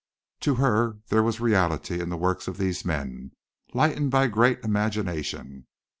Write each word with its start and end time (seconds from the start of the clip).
To 0.39 0.55
her 0.55 0.97
there 1.09 1.21
was 1.21 1.39
reality 1.39 2.01
in 2.01 2.09
the 2.09 2.17
works 2.17 2.47
of 2.47 2.57
these 2.57 2.83
men, 2.83 3.33
lightened 3.71 4.09
by 4.09 4.25
great 4.29 4.63
imagination. 4.63 5.67